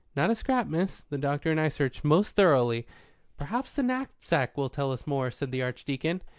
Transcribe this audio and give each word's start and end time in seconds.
"Not 0.15 0.31
a 0.31 0.35
scrap, 0.35 0.65
miss. 0.65 1.01
The 1.11 1.19
doctor 1.19 1.51
and 1.51 1.61
I 1.61 1.69
searched 1.69 2.03
most 2.03 2.31
thoroughly." 2.35 2.87
"Perhaps 3.37 3.73
the 3.73 3.83
knapsack 3.83 4.57
will 4.57 4.67
tell 4.67 4.91
us 4.91 5.05
more," 5.05 5.29
said 5.29 5.51
the 5.51 5.61
Archdeacon. 5.61 6.23